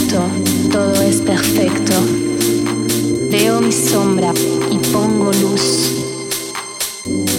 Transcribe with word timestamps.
perfecto, 0.00 0.22
todo 0.70 1.02
es 1.02 1.20
perfecto. 1.20 1.94
Veo 3.30 3.60
mi 3.60 3.72
sombra 3.72 4.32
y 4.70 4.78
pongo 4.92 5.32
luz. 5.32 5.92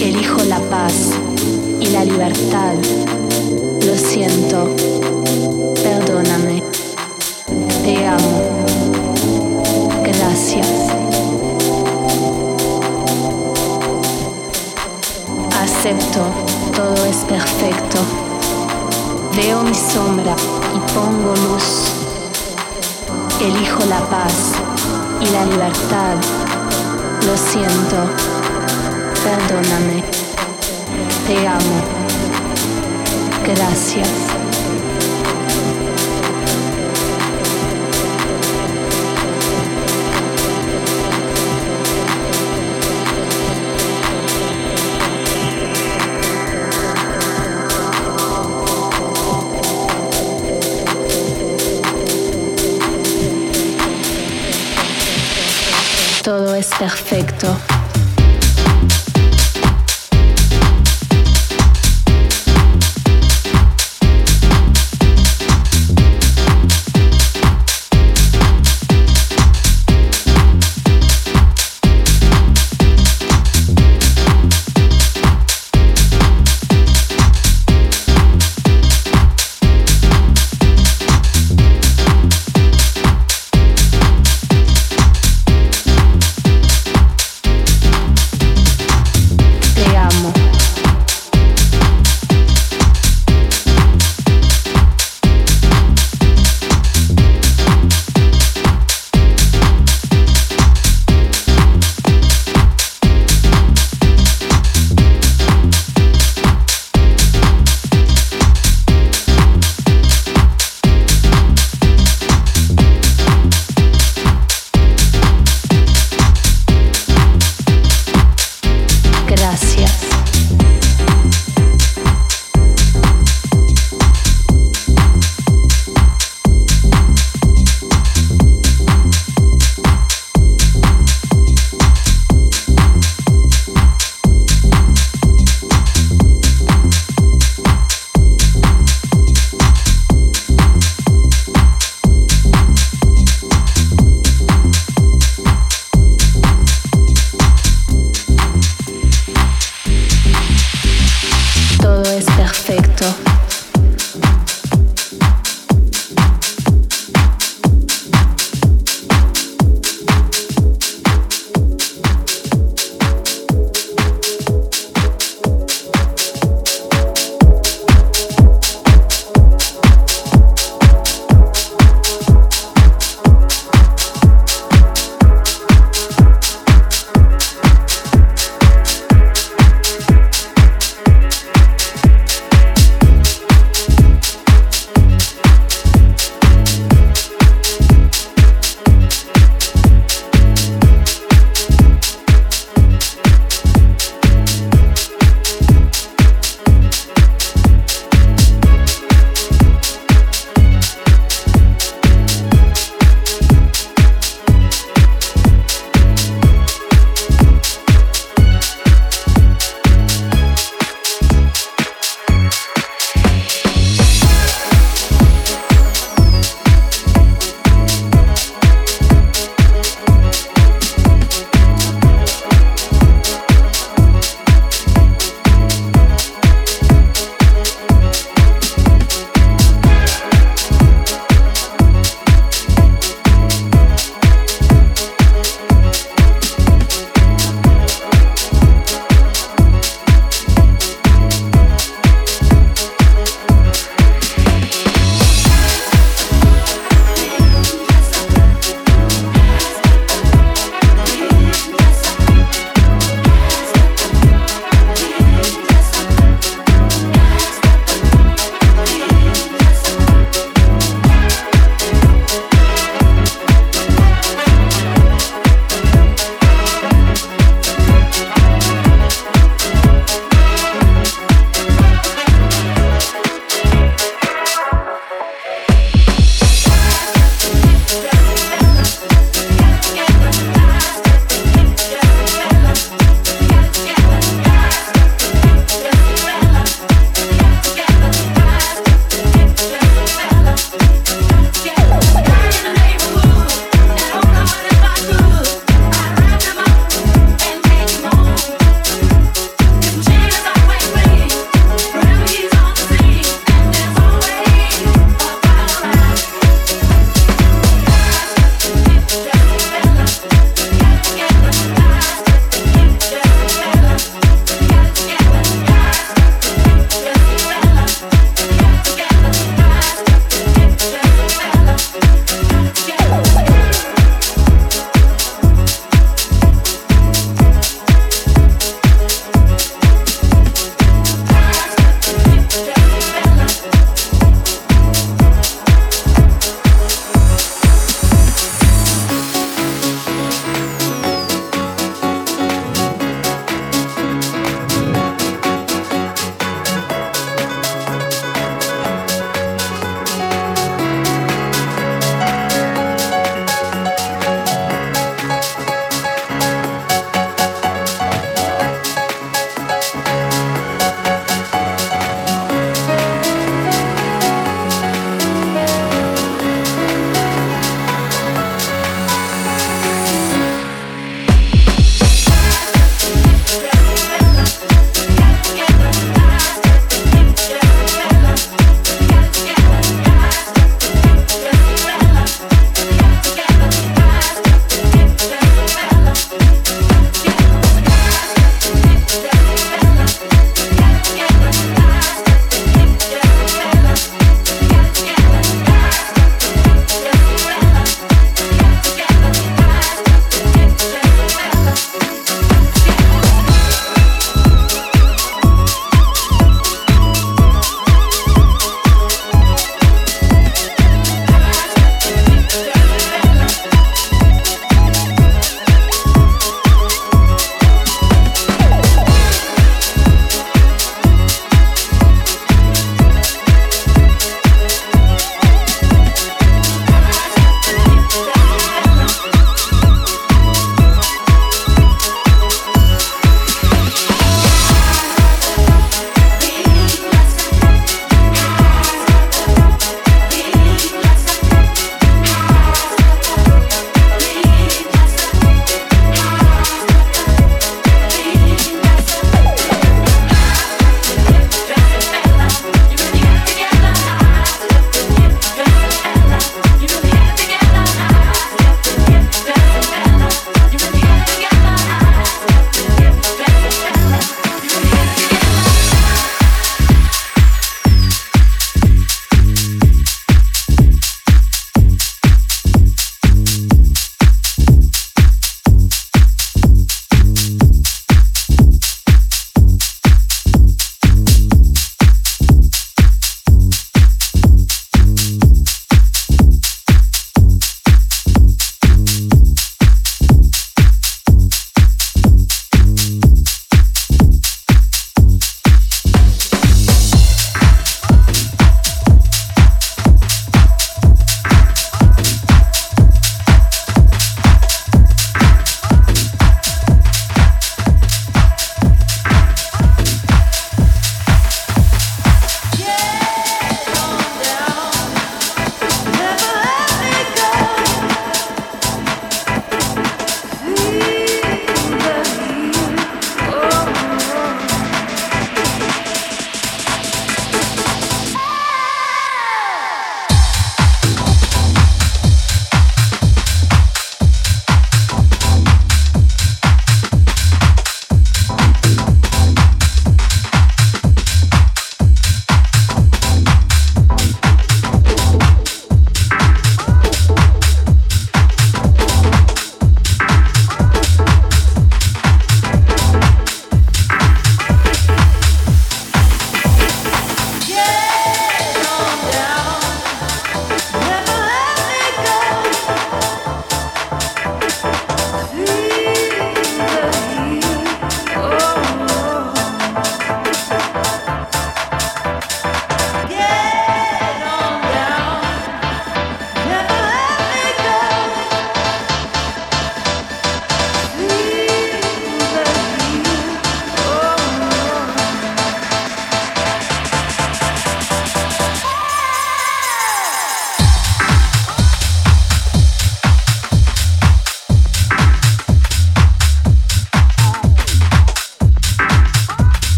Elijo 0.00 0.42
la 0.44 0.60
paz 0.70 1.10
y 1.80 1.86
la 1.88 2.04
libertad. 2.04 2.74
Lo 3.86 3.96
siento, 3.96 4.68
perdóname. 5.82 6.62
Te 7.84 8.06
amo. 8.06 8.64
Gracias. 10.04 10.68
Acepto, 15.60 16.20
todo 16.76 17.06
es 17.06 17.16
perfecto. 17.28 17.98
Veo 19.36 19.62
mi 19.62 19.74
sombra 19.74 20.36
y 20.74 20.92
pongo 20.92 21.34
luz 21.48 22.01
Elijo 23.42 23.84
la 23.86 23.98
paz 24.08 24.52
y 25.20 25.26
la 25.26 25.44
libertad. 25.44 26.14
Lo 27.26 27.36
siento. 27.36 27.96
Perdóname. 29.24 30.04
Te 31.26 31.48
amo. 31.48 31.82
Gracias. 33.44 34.31
So. 57.42 57.71